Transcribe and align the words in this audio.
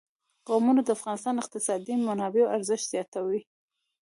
قومونه 0.47 0.81
د 0.83 0.89
افغانستان 0.97 1.33
د 1.35 1.39
اقتصادي 1.43 1.93
منابعو 2.07 2.53
ارزښت 2.57 2.85
زیاتوي. 2.93 3.41